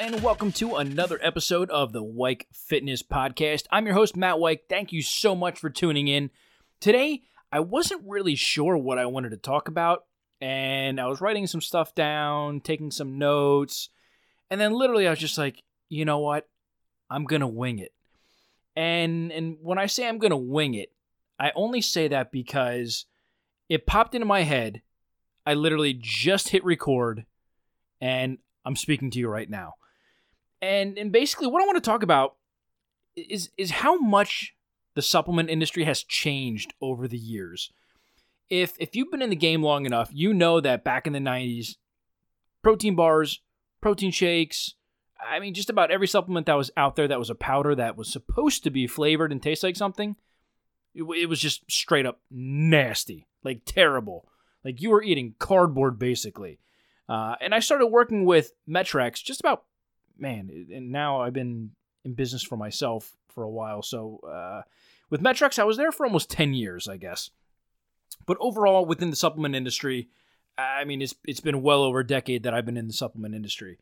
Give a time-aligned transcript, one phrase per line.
[0.00, 3.64] and welcome to another episode of the Weik Fitness Podcast.
[3.72, 4.60] I'm your host, Matt Weik.
[4.68, 6.30] Thank you so much for tuning in.
[6.78, 10.04] Today, I wasn't really sure what I wanted to talk about,
[10.40, 13.88] and I was writing some stuff down, taking some notes,
[14.50, 16.48] and then literally I was just like, you know what?
[17.10, 17.92] I'm going to wing it.
[18.76, 20.92] And and when I say I'm going to wing it,
[21.40, 23.06] I only say that because
[23.68, 24.80] it popped into my head.
[25.44, 27.26] I literally just hit record
[28.00, 29.74] and I'm speaking to you right now.
[30.60, 32.36] And and basically what I want to talk about
[33.16, 34.54] is is how much
[34.94, 37.70] the supplement industry has changed over the years.
[38.50, 41.18] If if you've been in the game long enough, you know that back in the
[41.18, 41.76] 90s
[42.62, 43.40] protein bars,
[43.80, 44.74] protein shakes,
[45.24, 47.96] I mean just about every supplement that was out there that was a powder that
[47.96, 50.16] was supposed to be flavored and taste like something,
[50.94, 54.28] it, it was just straight up nasty, like terrible.
[54.64, 56.58] Like you were eating cardboard basically.
[57.08, 59.64] Uh, and I started working with Met-Rx just about,
[60.18, 61.72] man, and now I've been
[62.04, 63.82] in business for myself for a while.
[63.82, 64.62] So uh,
[65.10, 67.30] with Met-Rx, I was there for almost 10 years, I guess.
[68.26, 70.08] But overall, within the supplement industry,
[70.56, 73.34] I mean, it's, it's been well over a decade that I've been in the supplement
[73.34, 73.78] industry.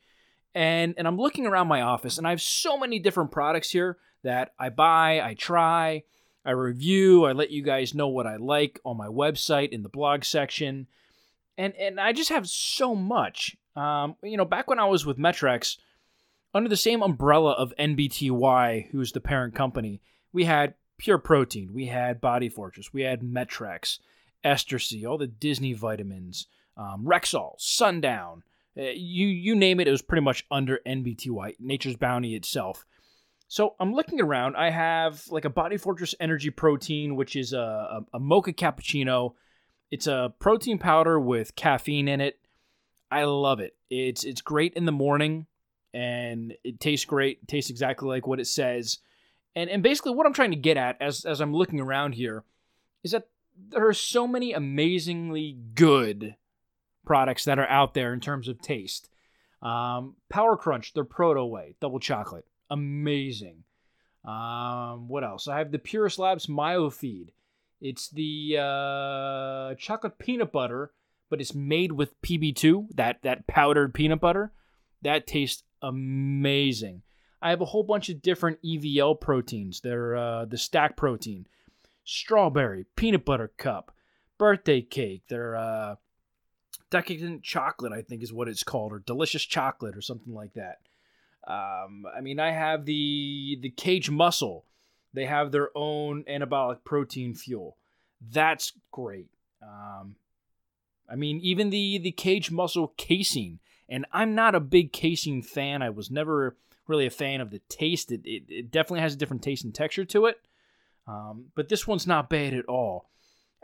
[0.55, 3.98] And, and I'm looking around my office, and I have so many different products here
[4.23, 6.05] that I buy, I try,
[6.45, 9.89] I review, I let you guys know what I like on my website in the
[9.89, 10.87] blog section
[11.59, 13.57] and and I just have so much.
[13.75, 15.79] Um, you know, back when I was with Met-Rx,
[16.56, 20.00] under the same umbrella of NBTY, who's the parent company,
[20.32, 24.00] we had Pure Protein, we had Body Fortress, we had Met-Rx,
[24.42, 26.46] Ester-C, all the Disney vitamins,
[26.77, 28.42] um, Rexall, Sundown,
[28.78, 32.84] uh, you you name it, it was pretty much under NBTY, Nature's Bounty itself.
[33.48, 34.56] So I'm looking around.
[34.56, 39.34] I have like a Body Fortress Energy Protein, which is a, a, a mocha cappuccino
[39.90, 42.39] it's a protein powder with caffeine in it.
[43.11, 43.77] I love it.
[43.89, 45.46] It's it's great in the morning
[45.96, 47.39] and it tastes great.
[47.42, 48.98] It tastes exactly like what it says.
[49.55, 52.45] And and basically what I'm trying to get at as as I'm looking around here
[53.02, 53.29] is that
[53.70, 56.36] there are so many amazingly good
[57.07, 59.08] products that are out there in terms of taste.
[59.62, 63.64] Um, Power Crunch, their Proto Whey, double chocolate, amazing.
[64.23, 65.48] Um, what else?
[65.48, 67.30] I have the Purus Labs MyoFeed.
[67.80, 70.90] It's the uh, chocolate peanut butter,
[71.30, 74.52] but it's made with PB2, that that powdered peanut butter.
[75.01, 77.02] That tastes amazing.
[77.41, 79.80] I have a whole bunch of different EVL proteins.
[79.80, 81.47] They're uh, the stack protein,
[82.05, 83.92] strawberry, peanut butter cup,
[84.39, 85.23] birthday cake.
[85.29, 85.96] They're uh,
[86.91, 90.79] decadent chocolate, I think is what it's called, or delicious chocolate, or something like that.
[91.46, 94.64] Um, I mean, I have the the Kaged Muscle
[95.17, 97.79] they have their own anabolic protein fuel.
[98.20, 99.30] That's great.
[99.63, 100.17] Um,
[101.11, 103.58] I mean, even the the Kaged Muscle casein,
[103.89, 105.83] and I'm not a big casein fan.
[105.83, 108.13] I was never really a fan of the taste.
[108.13, 110.41] It, it, it definitely has a different taste and texture to it.
[111.07, 113.08] Um, but this one's not bad at all.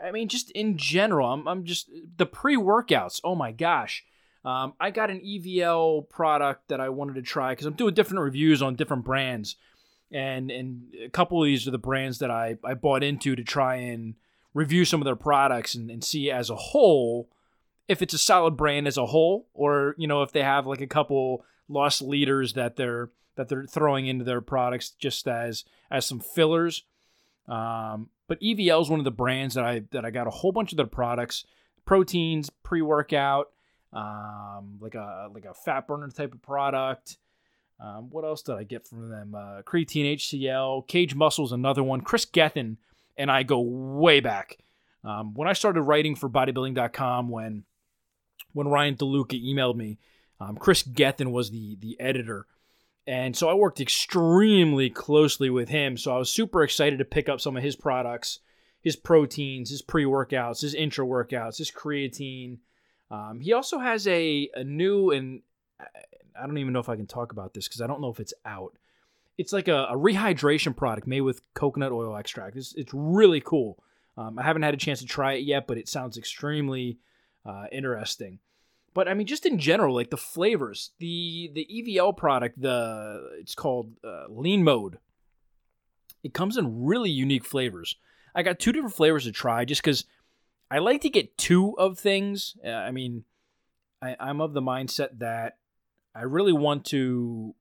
[0.03, 3.21] I mean, just in general, I'm, I'm just the pre workouts.
[3.23, 4.03] Oh my gosh.
[4.45, 8.23] Um, I got an EVL product that I wanted to try because I'm doing different
[8.23, 9.55] reviews on different brands
[10.13, 13.43] and and a couple of these are the brands that I, I bought into to
[13.43, 14.15] try and
[14.53, 17.29] review some of their products and, and see as a whole
[17.87, 20.81] if it's a solid brand as a whole or you know if they have like
[20.81, 26.05] a couple lost leaders that they're that they're throwing into their products just as as
[26.05, 26.83] some fillers
[27.47, 30.51] um, but EVL is one of the brands that I that I got a whole
[30.51, 31.45] bunch of their products
[31.85, 33.51] proteins pre-workout
[33.91, 37.17] um, like a like a fat burner type of product
[37.79, 39.35] um, what else did I get from them?
[39.35, 42.01] Uh, Creatine HCl, Kaged Muscles, another one.
[42.01, 42.77] Kris Gethin
[43.17, 44.57] and I go way back.
[45.03, 47.63] Um, when I started writing for bodybuilding.com, when
[48.53, 49.99] when Ryan DeLuca emailed me,
[50.39, 52.47] um, Kris Gethin was the the editor,
[53.05, 55.97] and so I worked extremely closely with him.
[55.97, 58.39] So I was super excited to pick up some of his products,
[58.81, 62.57] his proteins, his pre workouts, his intra workouts, his creatine.
[63.11, 65.41] Um, he also has a a new and
[66.39, 68.19] I don't even know if I can talk about this because I don't know if
[68.19, 68.77] it's out.
[69.37, 72.55] It's like a, a, rehydration product made with coconut oil extract.
[72.55, 73.79] It's, it's really cool.
[74.15, 76.99] Um, I haven't had a chance to try it yet, but it sounds extremely
[77.45, 78.39] uh, interesting.
[78.93, 83.55] But I mean, just in general, like the flavors, the the EVL product, the it's
[83.55, 84.99] called uh, Lean Mode.
[86.23, 87.95] It comes in really unique flavors.
[88.35, 90.05] I got two different flavors to try just because
[90.71, 92.55] I like to get two of things.
[92.65, 93.25] Uh, I mean,
[94.01, 95.57] I, I'm of the mindset that
[96.15, 97.55] I really want to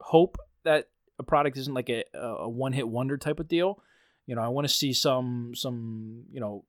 [0.00, 0.88] hope that
[1.18, 3.82] a product isn't like a, a one hit wonder type of deal.
[4.26, 6.64] You know, I want to see some some you know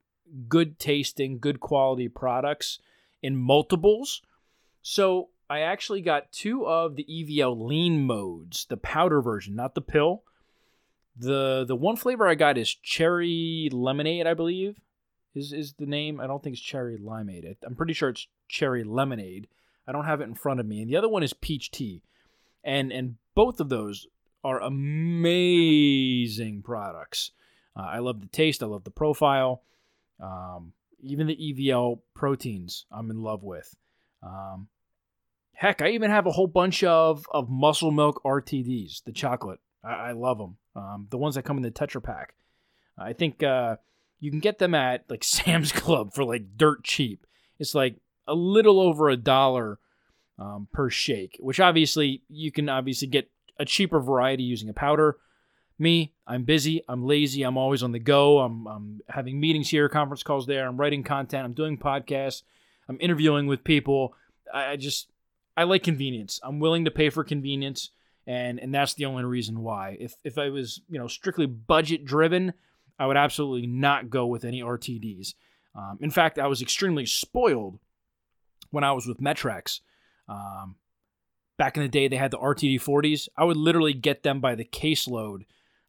[0.48, 2.80] good tasting, good quality products
[3.22, 4.22] in multiples.
[4.82, 9.82] So I actually got two of the EVL lean modes, the powder version, not the
[9.82, 10.24] pill.
[11.18, 14.80] The the one flavor I got is cherry lemonade, I believe.
[15.34, 16.20] Is is the name?
[16.20, 17.56] I don't think it's cherry limeade.
[17.64, 19.48] I'm pretty sure it's cherry lemonade.
[19.88, 20.82] I don't have it in front of me.
[20.82, 22.02] And the other one is peach tea.
[22.64, 24.08] And and both of those
[24.44, 27.32] are amazing products.
[27.76, 28.64] Uh, I love the taste.
[28.64, 29.62] I love the profile.
[30.22, 33.76] Um, even the EVL proteins, I'm in love with.
[34.24, 34.68] Um,
[35.54, 39.60] heck, I even have a whole bunch of of muscle milk RTDs, the chocolate.
[39.84, 40.58] I, I love them.
[40.76, 42.34] Um, the ones that come in the Tetra Pak.
[42.98, 43.78] I think uh,
[44.20, 47.26] you can get them at like Sam's Club for like dirt cheap.
[47.60, 47.98] It's like
[48.28, 49.80] a little over a dollar
[50.40, 55.18] um, per shake, which obviously you can obviously get a cheaper variety using a powder.
[55.78, 58.40] Me, I'm busy, I'm lazy, I'm always on the go.
[58.40, 62.44] I'm, I'm having meetings here, conference calls there, I'm writing content, I'm doing podcasts,
[62.88, 64.14] I'm interviewing with people.
[64.54, 65.10] I, I just
[65.58, 66.40] I like convenience.
[66.44, 67.92] I'm willing to pay for convenience,
[68.28, 69.98] and and that's the only reason why.
[70.00, 72.54] If if I was you know strictly budget driven,
[73.00, 75.34] I would absolutely not go with any RTDs.
[75.76, 77.80] Um, in fact, I was extremely spoiled
[78.72, 79.82] when I was with Met-Rx.
[80.30, 80.76] Um,
[81.58, 83.28] back in the day, they had the RTD 40s.
[83.38, 85.42] I would literally get them by the caseload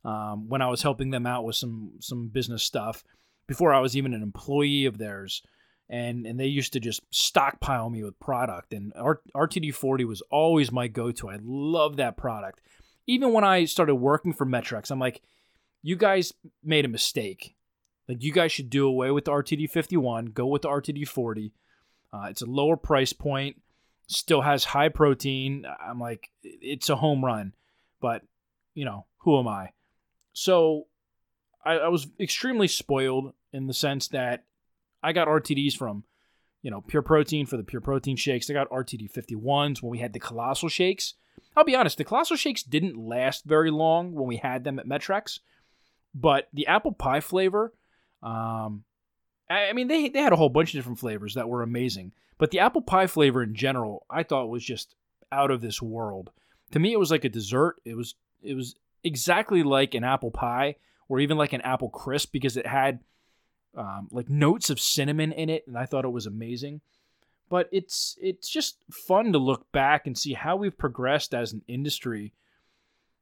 [0.07, 3.05] um, when I was helping them out with some some business stuff
[3.47, 5.43] before I was even an employee of theirs.
[5.89, 8.73] And, and they used to just stockpile me with product.
[8.73, 11.29] And R- RTD 40 was always my go to.
[11.29, 12.61] I love that product.
[13.07, 15.23] Even when I started working for Met-Rx, I'm like,
[15.83, 16.33] you guys
[16.65, 17.55] made a mistake.
[18.09, 21.53] Like, you guys should do away with the RTD 51, go with the RTD 40.
[22.13, 23.63] Uh, it's a lower price point,
[24.09, 25.67] still has high protein.
[25.81, 27.55] I'm like, it's a home run.
[28.01, 28.23] But,
[28.75, 29.71] you know, who am I?
[30.39, 30.87] So
[31.65, 34.45] I, I was extremely spoiled in the sense that
[35.03, 36.05] I got RTDs from,
[36.61, 38.51] you know, Pure Protein for the Pure Protein shakes.
[38.51, 41.15] I got RTD 51s when we had the Colossal shakes.
[41.57, 44.87] I'll be honest, the Colossal shakes didn't last very long when we had them at
[44.87, 45.41] Met-Rx,
[46.15, 47.73] but the apple pie flavor,
[48.23, 48.85] um,
[49.49, 52.13] I, I mean, they, they had a whole bunch of different flavors that were amazing,
[52.37, 54.97] but the apple pie flavor in general, I thought was just
[55.33, 56.31] out of this world.
[56.73, 57.77] To me, it was like a dessert.
[57.87, 58.75] It was it was
[59.07, 60.77] exactly like an apple pie
[61.09, 63.01] or even like an apple crisp because it had
[63.77, 66.81] um, like notes of cinnamon in it, and I thought it was amazing.
[67.49, 71.63] But it's it's just fun to look back and see how we've progressed as an
[71.69, 72.33] industry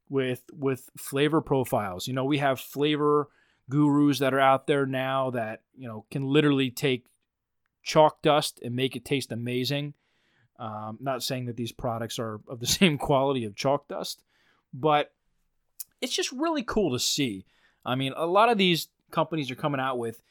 [0.09, 2.09] with with flavor profiles.
[2.09, 3.29] You know, we have flavor
[3.69, 7.05] gurus that are out there now that you know can literally take
[7.83, 9.95] chalk dust and make it taste amazing.
[10.59, 14.23] Um, not saying that these products are of the same quality of chalk dust,
[14.73, 15.13] but
[16.05, 17.47] it's just really cool to see.
[17.85, 20.23] I mean, a lot of these companies are coming out with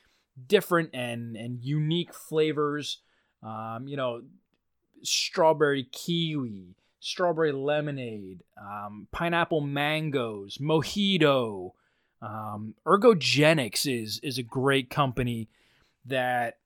[0.48, 3.00] different and and unique flavors.
[3.42, 4.22] Um, you know,
[5.02, 11.72] strawberry kiwi, strawberry lemonade, um, pineapple mangoes, mojito.
[12.22, 15.50] Um, Ergogenics is is a great company
[16.06, 16.60] that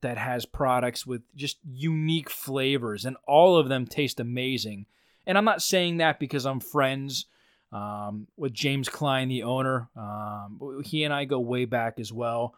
[0.00, 4.86] that has products with just unique flavors, and all of them taste amazing.
[5.26, 7.26] And I'm not saying that because I'm friends
[7.74, 9.90] um, with James Klein, the owner.
[9.96, 12.54] Um, he and I go way back as well.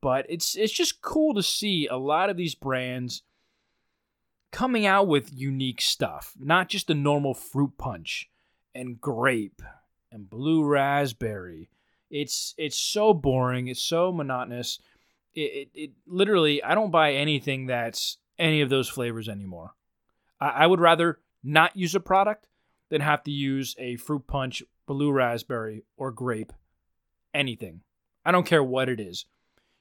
[0.00, 3.22] But it's it's just cool to see a lot of these brands
[4.52, 8.30] coming out with unique stuff, not just the normal fruit punch
[8.74, 9.62] and grape
[10.12, 11.68] and blue raspberry.
[12.08, 13.66] It's it's so boring.
[13.66, 14.78] It's so monotonous.
[15.34, 19.74] It, it, it literally I don't buy anything that's any of those flavors anymore.
[20.40, 22.46] I, I would rather not use a product
[22.90, 26.52] than have to use a fruit punch, blue raspberry, or grape.
[27.34, 27.80] Anything.
[28.24, 29.26] I don't care what it is.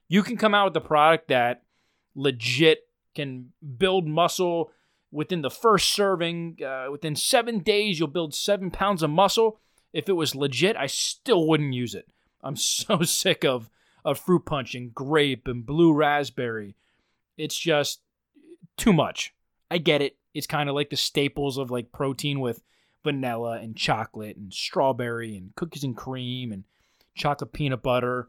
[0.07, 1.63] You can come out with a product that
[2.15, 4.71] legit can build muscle
[5.11, 6.57] within the first serving.
[6.63, 9.59] Uh, within seven days, you'll build seven pounds of muscle.
[9.93, 12.07] If it was legit, I still wouldn't use it.
[12.43, 13.69] I'm so sick of,
[14.03, 16.75] of fruit punch and grape and blue raspberry.
[17.37, 18.01] It's just
[18.77, 19.33] too much.
[19.71, 20.17] I get it.
[20.33, 22.61] It's kind of like the staples of like protein with
[23.05, 26.65] vanilla and chocolate and strawberry and cookies and cream and
[27.15, 28.27] chocolate peanut butter.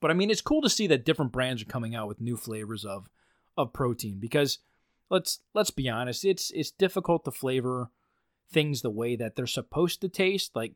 [0.00, 2.36] But I mean, it's cool to see that different brands are coming out with new
[2.36, 3.08] flavors of
[3.56, 4.58] of protein because
[5.10, 7.90] let's let's be honest, it's it's difficult to flavor
[8.50, 10.56] things the way that they're supposed to taste.
[10.56, 10.72] Like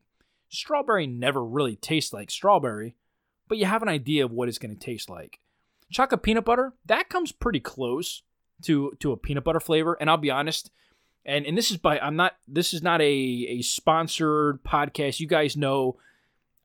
[0.49, 2.95] strawberry never really tastes like strawberry,
[3.47, 5.39] but you have an idea of what it's going to taste like.
[5.91, 8.23] Chocolate peanut butter, that comes pretty close
[8.63, 10.69] to to a peanut butter flavor, and I'll be honest,
[11.25, 15.19] and and this is by I'm not this is not a a sponsored podcast.
[15.19, 15.97] You guys know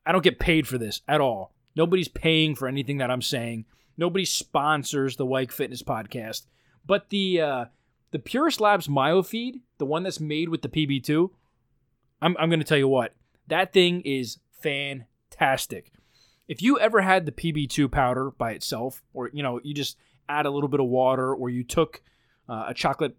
[0.04, 1.52] I don't get paid for this at all.
[1.76, 3.66] Nobody's paying for anything that I'm saying.
[3.96, 6.46] Nobody sponsors the Weik Fitness podcast.
[6.86, 7.64] But the uh,
[8.10, 11.30] the Purus Labs MyoFeed, the one that's made with the PB2,
[12.22, 13.14] I'm, I'm going to tell you what,
[13.48, 15.92] that thing is fantastic.
[16.48, 19.98] If you ever had the PB2 powder by itself, or you know, you just
[20.28, 22.02] add a little bit of water, or you took
[22.48, 23.16] uh, a chocolate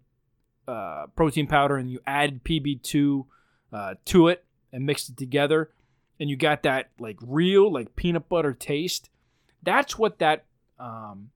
[0.70, 3.26] uh, protein powder and you added PB2
[3.72, 5.70] uh, to it and mixed it together,
[6.18, 9.10] and you got that like real like peanut butter taste.
[9.62, 10.44] That's what that
[10.78, 11.30] um,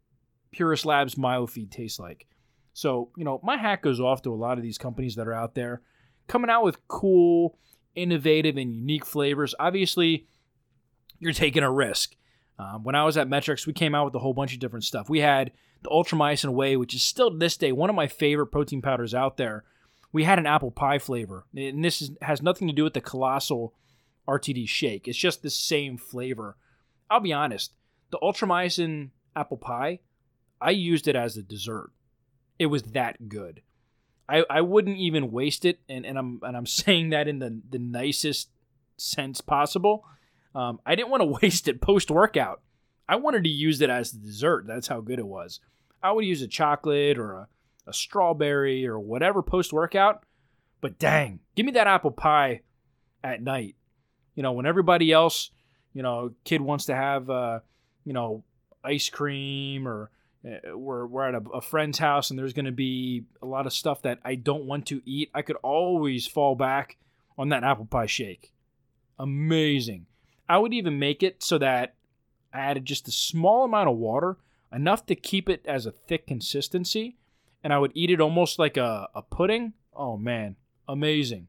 [0.52, 2.26] Purus Labs MyoFeed tastes like.
[2.72, 5.34] So you know, my hat goes off to a lot of these companies that are
[5.34, 5.82] out there
[6.26, 7.58] coming out with cool,
[7.94, 9.54] innovative, and unique flavors.
[9.58, 10.26] Obviously,
[11.18, 12.16] you're taking a risk.
[12.58, 14.84] Um, when I was at Met-Rx, we came out with a whole bunch of different
[14.84, 15.10] stuff.
[15.10, 18.46] We had the Ultramyosyn Whey, which is still to this day one of my favorite
[18.46, 19.64] protein powders out there.
[20.12, 23.00] We had an apple pie flavor, and this is, has nothing to do with the
[23.00, 23.74] Colossal
[24.28, 25.08] RTD shake.
[25.08, 26.56] It's just the same flavor.
[27.10, 27.72] I'll be honest,
[28.10, 30.00] the Ultramycin apple pie,
[30.60, 31.90] I used it as a dessert.
[32.58, 33.62] It was that good.
[34.28, 37.60] I, I wouldn't even waste it, and, and I'm and I'm saying that in the,
[37.68, 38.50] the nicest
[38.96, 40.04] sense possible.
[40.54, 42.60] Um, I didn't want to waste it post workout.
[43.08, 44.66] I wanted to use it as dessert.
[44.66, 45.60] That's how good it was.
[46.02, 47.48] I would use a chocolate or a,
[47.86, 50.24] a strawberry or whatever post workout.
[50.80, 52.60] But dang, give me that apple pie
[53.22, 53.76] at night.
[54.34, 55.50] You know, when everybody else,
[55.92, 57.60] you know, kid wants to have, uh,
[58.04, 58.44] you know,
[58.82, 60.10] ice cream or
[60.46, 63.66] uh, we're, we're at a, a friend's house and there's going to be a lot
[63.66, 66.98] of stuff that I don't want to eat, I could always fall back
[67.38, 68.52] on that apple pie shake.
[69.18, 70.06] Amazing.
[70.48, 71.94] I would even make it so that
[72.52, 74.36] I added just a small amount of water,
[74.72, 77.16] enough to keep it as a thick consistency,
[77.62, 79.72] and I would eat it almost like a, a pudding.
[79.94, 80.56] Oh man,
[80.88, 81.48] amazing.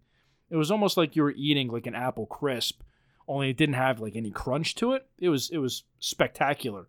[0.50, 2.82] It was almost like you were eating like an apple crisp,
[3.28, 5.08] only it didn't have like any crunch to it.
[5.20, 6.88] It was it was spectacular.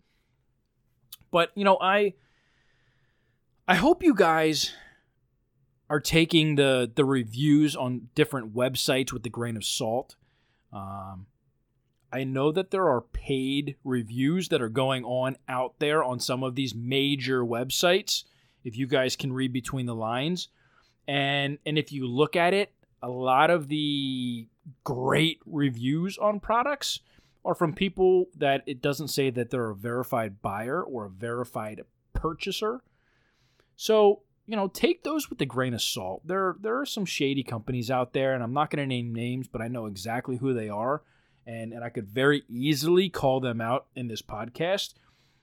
[1.30, 2.14] But you know, I
[3.66, 4.72] I hope you guys
[5.88, 10.16] are taking the the reviews on different websites with the grain of salt.
[10.72, 11.26] Um,
[12.16, 16.42] I know that there are paid reviews that are going on out there on some
[16.42, 18.24] of these major websites.
[18.64, 20.48] If you guys can read between the lines,
[21.06, 24.48] and and if you look at it, a lot of the
[24.82, 27.00] great reviews on products
[27.44, 31.82] are from people that it doesn't say that they're a verified buyer or a verified
[32.14, 32.80] purchaser.
[33.76, 36.26] So, you know, take those with a grain of salt.
[36.26, 39.48] There there are some shady companies out there and I'm not going to name names,
[39.48, 41.02] but I know exactly who they are
[41.46, 44.94] and and I could very easily call them out in this podcast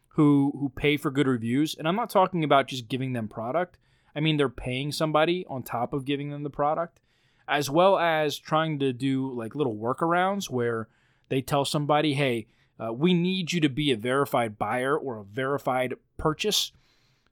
[0.09, 1.75] who who pay for good reviews.
[1.75, 3.77] And I'm not talking about just giving them product.
[4.15, 6.99] I mean they're paying somebody on top of giving them the product,
[7.47, 10.87] as well as trying to do like little workarounds where
[11.29, 12.47] they tell somebody, "Hey,
[12.79, 16.71] uh, we need you to be a verified buyer or a verified purchase."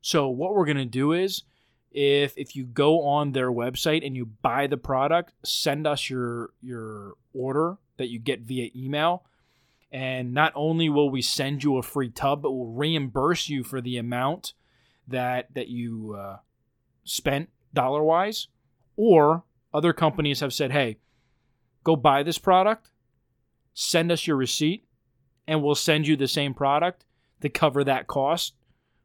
[0.01, 1.43] So what we're gonna do is
[1.91, 6.51] if if you go on their website and you buy the product, send us your
[6.61, 9.23] your order that you get via email.
[9.91, 13.79] And not only will we send you a free tub, but we'll reimburse you for
[13.79, 14.53] the amount
[15.07, 16.37] that that you uh,
[17.03, 18.47] spent dollar wise.
[18.95, 19.43] Or
[19.73, 20.97] other companies have said, "Hey,
[21.83, 22.89] go buy this product,
[23.73, 24.85] send us your receipt,
[25.47, 27.05] and we'll send you the same product
[27.41, 28.55] to cover that cost."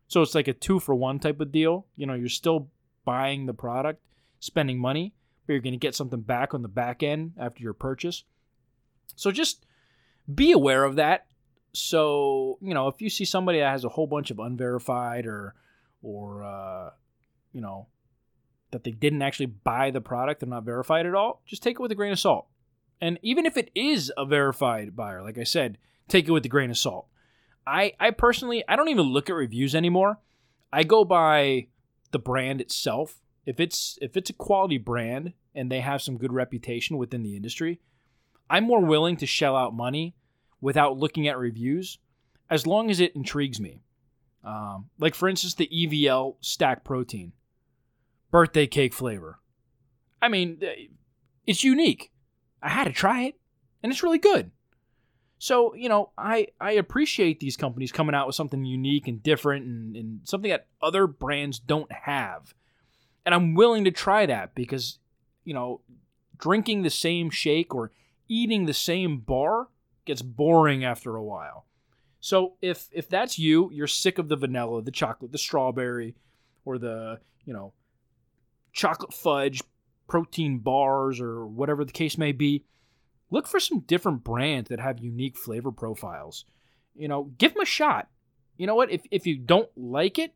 [0.09, 1.87] So it's like a two for one type of deal.
[1.97, 2.71] You know, you're still
[3.05, 4.03] buying the product,
[4.39, 5.15] spending money,
[5.47, 8.25] but you're going to get something back on the back end after your purchase.
[9.15, 9.65] So just
[10.33, 11.27] be aware of that.
[11.73, 15.55] So, you know, if you see somebody that has a whole bunch of unverified or,
[16.03, 16.91] or, uh,
[17.53, 17.87] you know,
[18.71, 21.83] that they didn't actually buy the product, they're not verified at all, just take it
[21.83, 22.47] with a grain of salt.
[23.01, 26.49] And even if it is a verified buyer, like I said, take it with a
[26.49, 27.09] grain of salt.
[27.67, 30.19] I, I personally, I don't even look at reviews anymore.
[30.73, 31.67] I go by
[32.13, 33.21] the brand itself.
[33.45, 37.37] If it's if it's a quality brand and they have some good reputation within the
[37.37, 37.81] industry,
[38.49, 40.15] I'm more willing to shell out money
[40.61, 41.99] without looking at reviews
[42.49, 43.83] as long as it intrigues me.
[44.45, 47.33] Um, like, for instance, the EVL stack protein,
[48.31, 49.41] birthday cake flavor.
[50.23, 50.61] I mean,
[51.47, 52.13] it's unique.
[52.63, 53.35] I had to try it,
[53.83, 54.53] and it's really good.
[55.39, 59.67] So, you know, I, I appreciate these companies coming out with something unique and different
[59.67, 62.55] and, and something that other brands don't have.
[63.27, 64.99] And I'm willing to try that because,
[65.45, 65.83] you know,
[66.39, 67.93] drinking the same shake or
[68.29, 69.69] eating the same bar
[70.05, 71.67] gets boring after a while.
[72.21, 76.17] So if if that's you, you're sick of the vanilla, the chocolate, the strawberry,
[76.65, 77.73] or the, you know,
[78.73, 79.63] chocolate fudge
[80.09, 82.65] protein bars or whatever the case may be,
[83.31, 86.45] look for some different brands that have unique flavor profiles.
[86.95, 88.09] You know, give them a shot.
[88.57, 88.91] You know what?
[88.91, 90.35] If if you don't like it,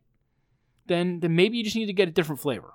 [0.87, 2.73] then then maybe you just need to get a different flavor.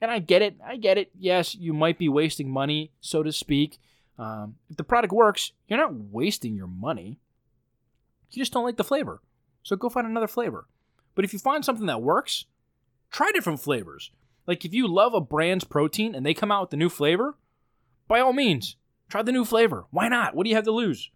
[0.00, 0.56] And I get it.
[0.64, 1.10] I get it.
[1.16, 3.78] Yes, you might be wasting money, so to speak.
[4.18, 7.18] Um, if the product works, you're not wasting your money.
[8.30, 9.20] You just don't like the flavor.
[9.62, 10.66] So go find another flavor.
[11.14, 12.46] But if you find something that works,
[13.10, 14.10] try different flavors.
[14.46, 17.36] Like if you love a brand's protein and they come out with a new flavor,
[18.08, 18.76] by all means,
[19.08, 19.84] try the new flavor.
[19.90, 20.34] Why not?
[20.34, 21.10] What do you have to lose?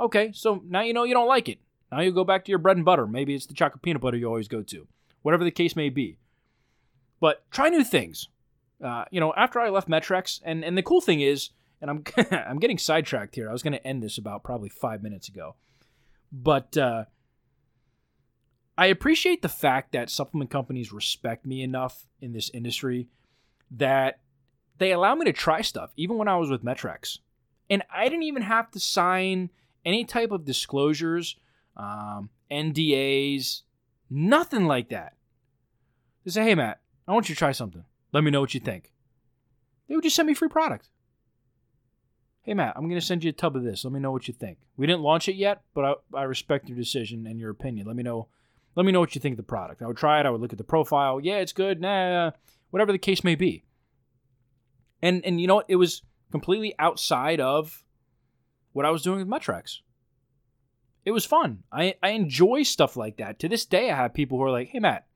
[0.00, 1.58] Okay, so now you know you don't like it.
[1.90, 3.06] Now you go back to your bread and butter.
[3.06, 4.86] Maybe it's the chocolate peanut butter you always go to.
[5.22, 6.18] Whatever the case may be.
[7.20, 8.28] But try new things.
[8.82, 11.50] Uh, you know, after I left Met-Rx, and, and the cool thing is,
[11.80, 13.48] and I'm I'm getting sidetracked here.
[13.48, 15.56] I was going to end this about probably five minutes ago,
[16.32, 17.04] but uh,
[18.76, 23.08] I appreciate the fact that supplement companies respect me enough in this industry
[23.70, 24.20] that
[24.78, 27.18] they allow me to try stuff, even when I was with Met-Rx,
[27.68, 29.50] and I didn't even have to sign
[29.84, 31.36] any type of disclosures,
[31.76, 33.62] um, NDAs,
[34.08, 35.14] nothing like that.
[36.24, 37.84] They say, "Hey, Matt, I want you to try something.
[38.12, 38.92] Let me know what you think.
[39.88, 40.88] They would just send me free product.
[42.48, 43.84] Hey, Matt, I'm going to send you a tub of this.
[43.84, 44.56] Let me know what you think.
[44.78, 47.86] We didn't launch it yet, but I, I respect your decision and your opinion.
[47.86, 48.28] Let me know.
[48.74, 49.82] Let me know what you think of the product.
[49.82, 50.24] I would try it.
[50.24, 51.20] I would look at the profile.
[51.22, 51.78] Yeah, it's good.
[51.78, 52.30] Nah,
[52.70, 53.64] whatever the case may be.
[55.02, 55.66] And and you know what?
[55.68, 56.00] It was
[56.32, 57.84] completely outside of
[58.72, 59.82] what I was doing with Met-Rx.
[61.04, 61.64] It was fun.
[61.70, 63.38] I, I enjoy stuff like that.
[63.40, 65.06] To this day, I have people who are like, hey, Matt,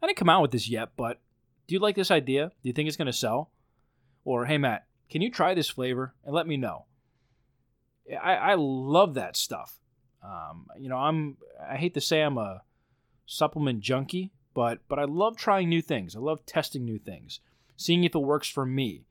[0.00, 1.20] I didn't come out with this yet, but
[1.66, 2.52] do you like this idea?
[2.62, 3.50] Do you think it's going to sell?
[4.24, 6.86] Or, hey, Matt, can you try this flavor and let me know?
[8.10, 9.78] I, I love that stuff.
[10.22, 11.36] Um, you know, I'm
[11.68, 12.62] I hate to say I'm a
[13.26, 16.16] supplement junkie, but but I love trying new things.
[16.16, 17.40] I love testing new things,
[17.76, 19.04] seeing if it works for me.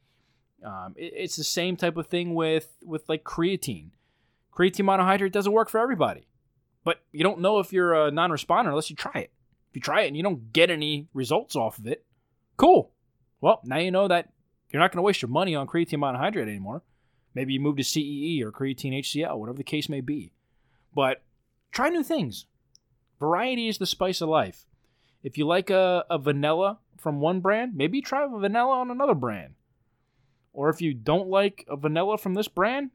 [0.63, 3.91] Um, it, it's the same type of thing with with like creatine.
[4.51, 6.27] Creatine monohydrate doesn't work for everybody,
[6.83, 9.31] but you don't know if you're a non-responder unless you try it.
[9.69, 12.03] If you try it and you don't get any results off of it,
[12.57, 12.91] Cool.
[13.39, 14.29] Well, now you know that
[14.69, 16.83] you're not going to waste your money on creatine monohydrate anymore.
[17.33, 20.31] Maybe you move to CEE or creatine HCl, whatever the case may be.
[20.93, 21.23] But
[21.71, 22.45] try new things.
[23.19, 24.65] Variety is the spice of life.
[25.23, 29.15] If you like a, a vanilla from one brand, maybe try a vanilla on another
[29.15, 29.53] brand.
[30.53, 32.91] Or if you don't like a vanilla from this brand,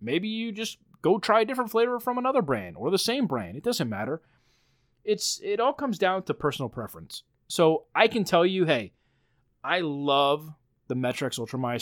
[0.00, 3.56] maybe you just go try a different flavor from another brand or the same brand.
[3.56, 4.20] It doesn't matter.
[5.04, 7.22] It's it all comes down to personal preference.
[7.46, 8.92] So I can tell you, hey,
[9.62, 10.52] I love
[10.88, 11.38] the Met-Rx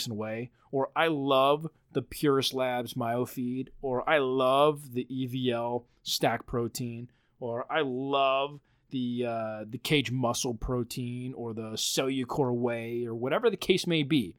[0.09, 7.09] way, or I love the Purus Labs MyoFeed, or I love the EVL Stack Protein,
[7.39, 13.49] or I love the uh, the Kaged Muscle Protein, or the Cellucor Whey, or whatever
[13.49, 14.35] the case may be.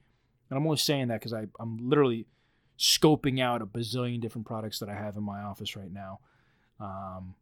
[0.49, 2.27] And I'm only saying that because I'm literally
[2.79, 6.21] scoping out a bazillion different products that I have in my office right now.
[6.79, 7.35] Um,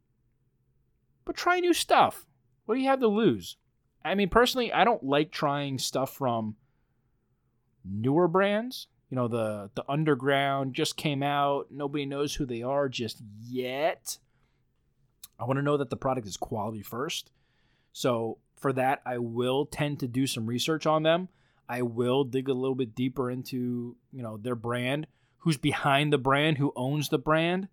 [1.25, 2.25] but try new stuff.
[2.65, 3.57] What do you have to lose?
[4.03, 6.55] I mean, personally, I don't like trying stuff from
[7.89, 8.87] newer brands.
[9.09, 11.67] You know, the the underground just came out.
[11.69, 14.17] Nobody knows who they are just yet.
[15.39, 17.31] I want to know that the product is quality first.
[17.91, 21.29] So for that, I will tend to do some research on them.
[21.67, 25.07] I will dig a little bit deeper into you know their brand,
[25.39, 27.67] who's behind the brand, who owns the brand,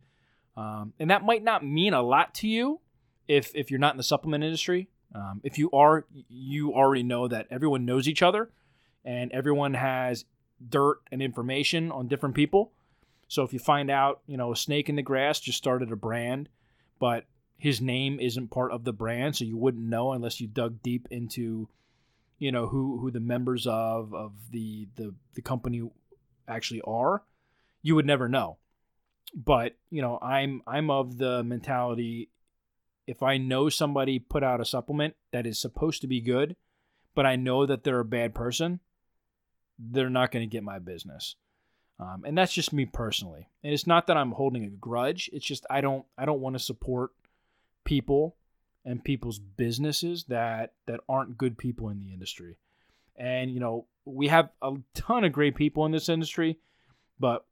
[0.57, 2.81] um, and that might not mean a lot to you
[3.27, 4.89] if if you're not in the supplement industry.
[5.15, 8.51] Um, if you are, you already know that everyone knows each other
[9.05, 10.25] and everyone has
[10.69, 12.73] dirt and information on different people.
[13.29, 15.97] So if you find out, you know, a snake in the grass just started a
[15.97, 16.49] brand,
[16.99, 17.25] but
[17.57, 21.09] his name isn't part of the brand, so you wouldn't know unless you dug deep
[21.11, 21.69] into,
[22.39, 25.89] you know, who who the members of of the the the company
[26.47, 27.23] actually are.
[27.83, 28.59] You would never know.
[29.35, 32.29] But you know, I'm I'm of the mentality
[33.07, 36.57] if I know somebody put out a supplement that is supposed to be good,
[37.15, 38.81] but I know that they're a bad person,
[39.79, 41.37] they're not going to get my business.
[41.99, 43.49] Um, and that's just me personally.
[43.63, 45.31] And it's not that I'm holding a grudge.
[45.33, 47.13] It's just I don't I don't want to support
[47.85, 48.37] people
[48.85, 52.57] and people's businesses that that aren't good people in the industry.
[53.17, 56.59] And you know we have a ton of great people in this industry,
[57.21, 57.45] but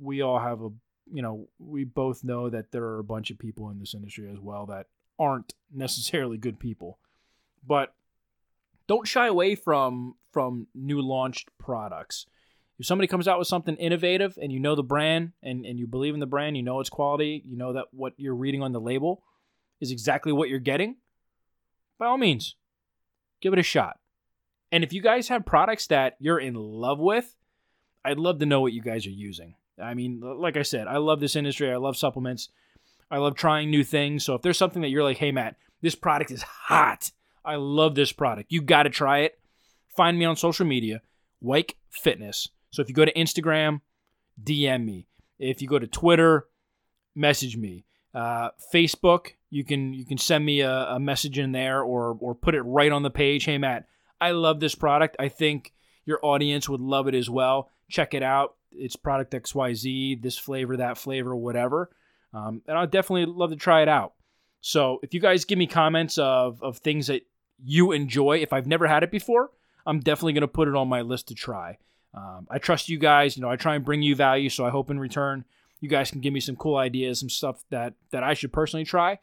[0.00, 0.70] we all have a
[1.12, 4.30] you know we both know that there are a bunch of people in this industry
[4.30, 4.86] as well that
[5.18, 6.98] aren't necessarily good people.
[7.66, 7.95] But
[8.86, 12.26] don't shy away from from new launched products.
[12.78, 15.86] If somebody comes out with something innovative and you know the brand and, and you
[15.86, 18.72] believe in the brand, you know its quality, you know that what you're reading on
[18.72, 19.22] the label
[19.80, 20.96] is exactly what you're getting,
[21.98, 22.56] by all means,
[23.40, 23.98] give it a shot.
[24.70, 27.34] And if you guys have products that you're in love with,
[28.04, 29.54] I'd love to know what you guys are using.
[29.82, 31.70] I mean, like I said, I love this industry.
[31.70, 32.50] I love supplements.
[33.10, 34.24] I love trying new things.
[34.24, 37.10] So if there's something that you're like, hey, Matt, this product is hot.
[37.46, 38.52] I love this product.
[38.52, 39.38] You got to try it.
[39.96, 41.00] find me on social media,
[41.42, 42.48] Weik Fitness.
[42.70, 43.80] So if you go to Instagram,
[44.42, 45.06] DM me.
[45.38, 46.46] If you go to Twitter,
[47.14, 47.84] message me.
[48.12, 52.34] Uh, Facebook, you can you can send me a, a message in there or or
[52.34, 53.44] put it right on the page.
[53.44, 53.86] Hey Matt,
[54.20, 55.16] I love this product.
[55.18, 55.72] I think
[56.04, 57.70] your audience would love it as well.
[57.88, 58.56] Check it out.
[58.72, 61.90] It's product XYZ, this flavor, that flavor, whatever.
[62.32, 64.14] Um, and I'd definitely love to try it out.
[64.60, 67.22] So if you guys give me comments of, of things that
[67.62, 69.50] you enjoy, if I've never had it before,
[69.86, 71.78] I'm definitely going to put it on my list to try.
[72.14, 73.36] Um, I trust you guys.
[73.36, 75.44] You know, I try and bring you value, so I hope in return
[75.80, 78.84] you guys can give me some cool ideas, some stuff that that I should personally
[78.84, 79.18] try.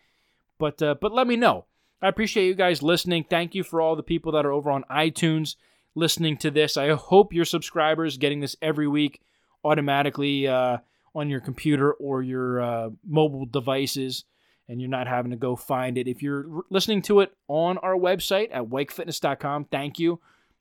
[0.59, 1.65] But uh, but let me know.
[2.01, 3.25] I appreciate you guys listening.
[3.29, 5.55] Thank you for all the people that are over on iTunes
[5.95, 6.75] listening to this.
[6.77, 9.21] I hope your subscribers getting this every week
[9.63, 10.77] automatically uh,
[11.15, 14.25] on your computer or your uh, mobile devices,
[14.67, 16.07] and you're not having to go find it.
[16.07, 20.19] If you're listening to it on our website at weikfitness.com, thank you.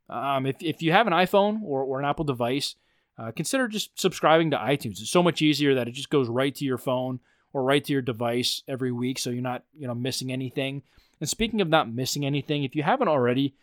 [0.08, 2.74] Um, if, if you have an iPhone or, or an Apple device,
[3.18, 5.00] uh, consider just subscribing to iTunes.
[5.00, 7.20] It's so much easier that it just goes right to your phone
[7.52, 10.82] or right to your device every week, so you're not you know missing anything.
[11.20, 13.54] And speaking of not missing anything, if you haven't already,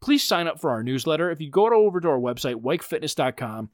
[0.00, 1.30] please sign up for our newsletter.
[1.30, 3.70] If you go to, over to our website, weikfitness.com,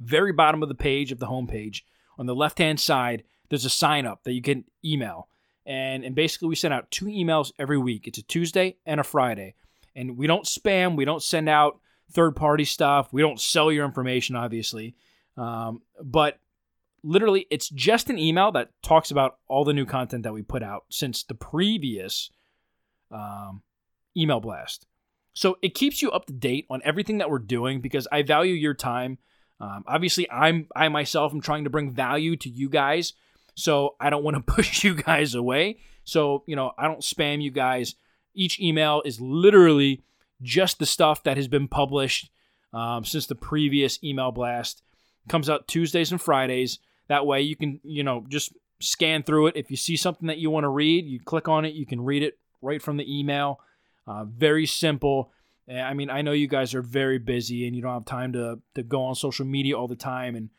[0.00, 1.82] very bottom of the page of the homepage,
[2.18, 5.28] on the left hand side, there's a sign up that you can email.
[5.64, 8.08] And, and basically, we send out two emails every week.
[8.08, 9.54] It's a Tuesday and a Friday.
[9.94, 11.78] And we don't spam, we don't send out
[12.10, 13.12] third party stuff.
[13.12, 14.94] We don't sell your information, obviously.
[15.36, 16.38] Um, but
[17.02, 20.62] literally, it's just an email that talks about all the new content that we put
[20.62, 22.30] out since the previous
[23.10, 23.62] um,
[24.16, 24.86] email blast.
[25.34, 28.54] So it keeps you up to date on everything that we're doing because I value
[28.54, 29.18] your time.
[29.60, 33.14] Um, obviously, I'm I myself am trying to bring value to you guys,
[33.54, 35.78] so I don't want to push you guys away.
[36.04, 37.94] So you know, I don't spam you guys.
[38.34, 40.02] Each email is literally
[40.40, 42.30] just the stuff that has been published
[42.72, 44.82] um, since the previous email blast.
[45.28, 46.78] Comes out Tuesdays and Fridays.
[47.08, 49.56] That way you can, you know, just scan through it.
[49.56, 52.00] If you see something that you want to read, you click on it, you can
[52.00, 53.60] read it right from the email.
[54.06, 55.32] Uh, very simple.
[55.72, 58.58] I mean, I know you guys are very busy and you don't have time to,
[58.74, 60.50] to go on social media all the time and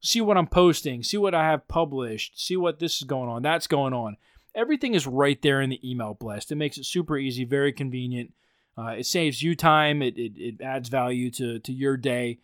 [0.00, 3.42] see what I'm posting, see what I have published, see what this is going on,
[3.42, 4.16] that's going on.
[4.54, 6.50] Everything is right there in the email blast.
[6.50, 8.32] It makes it super easy, very convenient.
[8.76, 10.02] Uh, it saves you time.
[10.02, 12.38] It, it, it, adds value to, to your day.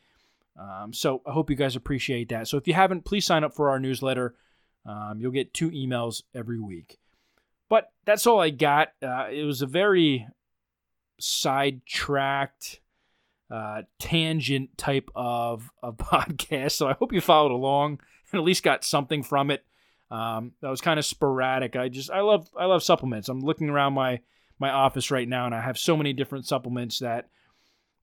[0.58, 2.48] Um, so I hope you guys appreciate that.
[2.48, 4.34] So if you haven't, please sign up for our newsletter.
[4.84, 6.98] Um, you'll get two emails every week.
[7.68, 8.88] But that's all I got.
[9.02, 10.28] Uh, it was a very
[11.18, 12.80] sidetracked,
[13.50, 16.72] uh, tangent type of, of podcast.
[16.72, 18.00] So I hope you followed along
[18.32, 19.64] and at least got something from it.
[20.10, 21.74] Um, that was kind of sporadic.
[21.74, 23.28] I just I love I love supplements.
[23.28, 24.20] I'm looking around my
[24.58, 27.28] my office right now, and I have so many different supplements that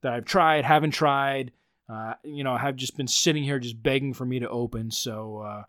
[0.02, 1.52] that I've tried, haven't tried.
[1.90, 4.90] Uh, you know, have just been sitting here just begging for me to open.
[4.90, 5.64] So uh,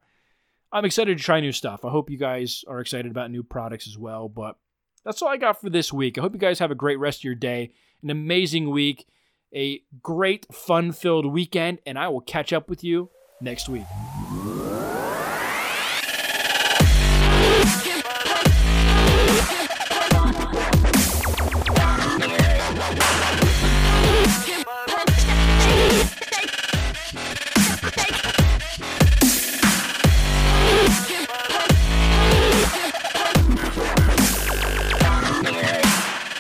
[0.73, 1.85] I'm excited to try new stuff.
[1.85, 4.29] I hope you guys are excited about new products as well.
[4.29, 4.57] But
[5.05, 6.17] that's all I got for this week.
[6.17, 9.07] I hope you guys have a great rest of your day, an amazing week,
[9.55, 13.85] a great fun filled weekend, and I will catch up with you next week.